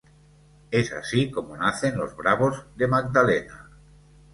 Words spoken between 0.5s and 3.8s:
Es así como nacen los "Bravos de Magdalena".